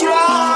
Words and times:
try. 0.00 0.49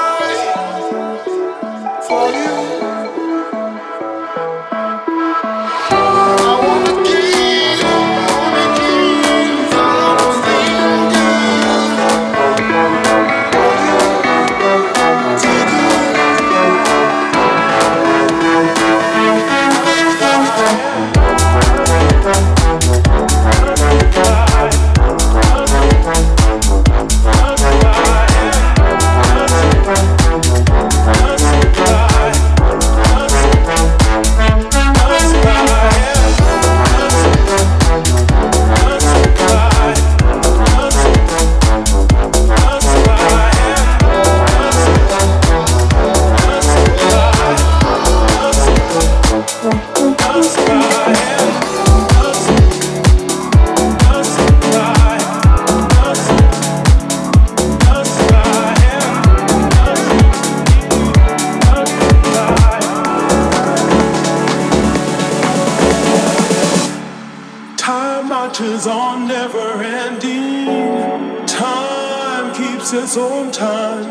his 72.94 73.17
own 73.17 73.50
time. 73.50 74.06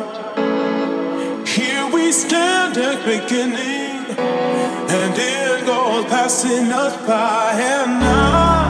Here 1.47 1.85
we 1.93 2.11
stand 2.11 2.77
at 2.77 2.99
beginning, 3.05 4.17
and 4.97 5.13
it 5.17 5.65
goes 5.65 6.05
passing 6.05 6.69
us 6.71 6.95
by. 7.07 7.53
And 7.75 8.03
I, 8.03 8.67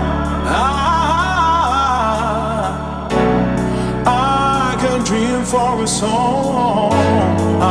I, 4.05 4.75
I 4.75 4.75
can 4.81 5.03
dream 5.03 5.43
for 5.43 5.83
a 5.83 5.87
song. 5.87 6.93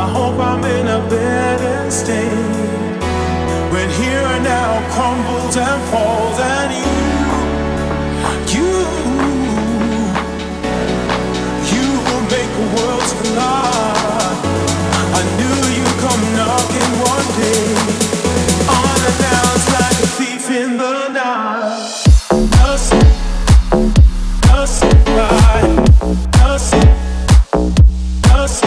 I 0.01 0.05
hope 0.17 0.37
I'm 0.41 0.65
in 0.65 0.87
a 0.89 1.01
better 1.09 1.91
state 1.91 3.03
when 3.73 3.89
here 4.01 4.27
and 4.35 4.45
now 4.45 4.83
crumbles 4.95 5.57
and 5.57 5.83
falls. 5.91 6.22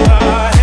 heart. 0.07 0.54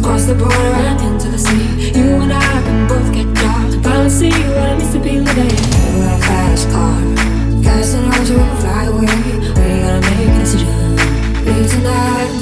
Far. 0.00 0.02
Just 0.02 0.02
cross 0.02 0.24
the 0.24 0.34
border 0.34 0.54
and 0.54 1.00
into 1.00 1.28
the 1.28 1.38
sea. 1.38 1.90
You 1.92 2.22
and 2.22 2.32
I 2.32 2.40
can 2.40 2.88
both 2.88 3.12
get 3.12 3.26
jobs. 3.34 3.74
Finally 3.76 4.10
see 4.10 4.30
what 4.30 4.70
it 4.70 4.78
means 4.78 4.92
to 4.92 4.98
be 4.98 5.20
living. 5.20 5.48
Got 5.48 6.18
a 6.18 6.22
fast 6.22 6.70
car. 6.70 7.00
Fast 7.62 7.96
enough 7.96 8.26
to 8.26 8.34
fly 8.60 8.84
away. 8.84 9.06
We 9.56 9.80
gotta 9.84 10.00
make 10.00 10.28
a 10.28 10.38
decision. 10.38 10.96
Leave 11.44 11.70
tonight, 11.70 12.41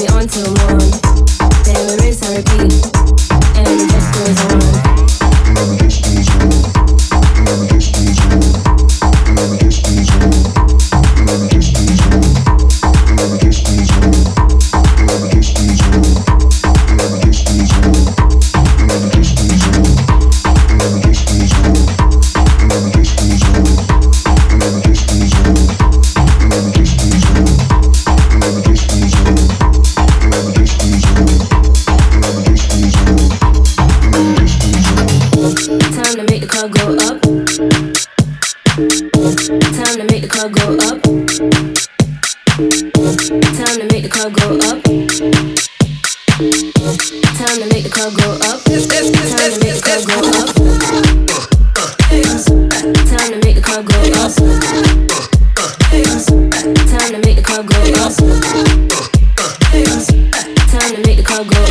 Be 0.00 0.08
on 0.14 0.26
till 0.26 0.46
morn. 0.54 0.80
Rinse 2.00 2.22
and 2.22 2.36
repeat, 2.36 2.89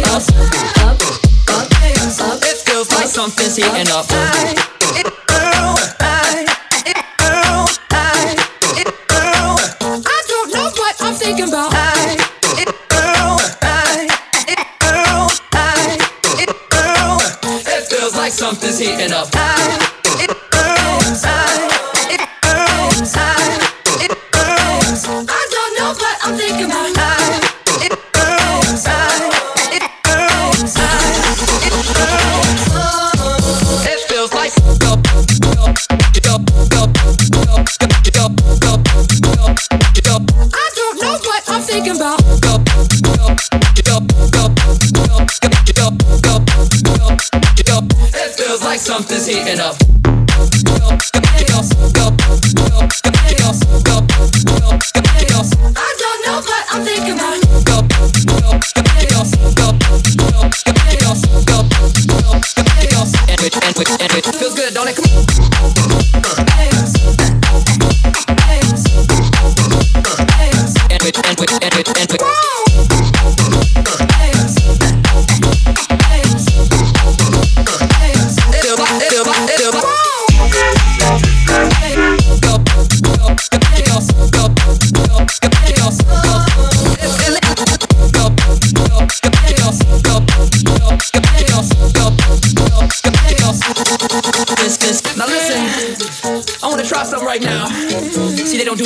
up, 0.10 0.24
up, 0.28 1.02
up, 1.50 1.72
up. 2.22 2.41
It 2.41 2.58
feels 2.65 2.89
like 2.91 3.08
something's 3.08 3.56
heating 3.56 3.91
up. 3.91 4.06
Thinking 11.19 11.50
about 11.50 11.74
I 18.15 18.32
something's 18.32 18.80
heating 18.80 19.12
up. 19.12 19.48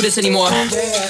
This 0.04 0.18
anymore. 0.18 0.48
I'm 0.52 0.68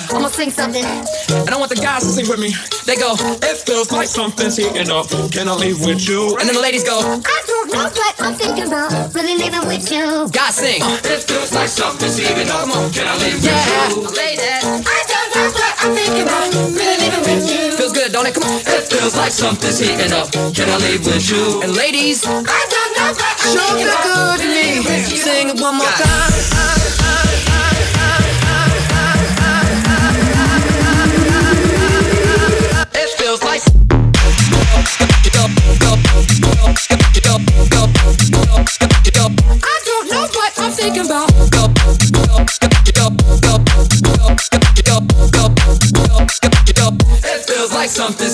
gonna 0.09 0.29
sing 0.29 0.51
something. 0.51 0.85
And 0.85 1.51
I 1.51 1.57
want 1.59 1.71
the 1.71 1.77
guys 1.81 2.03
to 2.05 2.11
sing 2.11 2.29
with 2.29 2.39
me. 2.39 2.55
They 2.87 2.95
go, 2.95 3.15
It 3.43 3.57
feels 3.67 3.91
like 3.91 4.07
something's 4.07 4.57
heating 4.57 4.91
up. 4.91 5.09
Can 5.33 5.49
I 5.49 5.55
leave 5.55 5.81
with 5.81 6.07
you? 6.09 6.37
And 6.39 6.47
then 6.49 6.55
the 6.55 6.63
ladies 6.63 6.85
go, 6.85 7.01
I 7.01 7.39
don't 7.47 7.73
know 7.75 7.91
what 7.91 8.15
I'm 8.21 8.35
thinking 8.35 8.67
about. 8.69 8.93
Really 9.15 9.35
living 9.37 9.67
with 9.67 9.91
you. 9.91 10.29
Guys 10.31 10.55
sing. 10.57 10.79
It 10.83 11.23
feels 11.27 11.53
like 11.53 11.69
something's 11.69 12.17
heating 12.19 12.49
up. 12.51 12.69
Can 12.95 13.07
I 13.09 13.17
leave 13.19 13.43
Yeah, 13.43 13.89
with 13.91 14.15
you? 14.15 14.17
ladies. 14.17 14.63
I 14.87 15.01
don't 15.11 15.29
know 15.35 15.49
what 15.51 15.75
I'm 15.83 15.93
thinking 15.95 16.23
about. 16.23 16.55
Really 16.55 16.97
living 17.03 17.25
with 17.27 17.45
you. 17.51 17.73
Feels 17.77 17.93
good, 17.93 18.13
don't 18.13 18.27
it? 18.27 18.35
Come 18.35 18.45
on. 18.45 18.61
It 18.63 18.85
feels 18.87 19.17
like 19.17 19.33
something's 19.33 19.79
heating 19.81 20.13
up. 20.13 20.31
Can 20.55 20.71
I 20.71 20.77
leave 20.87 21.03
with 21.05 21.27
you? 21.31 21.63
And 21.67 21.75
ladies, 21.75 22.23
I 22.27 22.39
don't 22.39 22.93
know 22.95 23.11
what 23.11 23.37
I'm 23.43 23.53
Sure 23.59 23.75
thinking 23.75 23.91
feel 23.91 23.99
about. 24.07 24.39
good 24.39 24.47
to 24.47 24.49
me. 24.55 25.19
Sing 25.19 25.49
it 25.51 25.61
one 25.61 25.75
more 25.77 25.91
God. 25.91 25.99
time. 25.99 26.74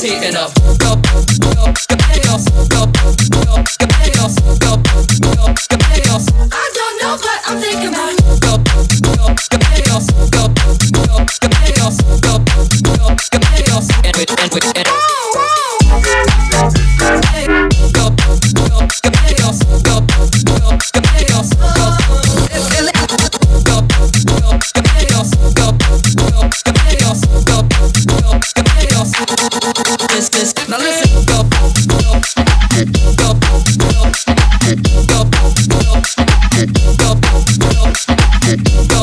Heating 0.02 0.34
up. 0.34 0.59
go, 37.20 37.44
go, 37.58 37.92
go, 38.64 38.86
go. 38.88 38.99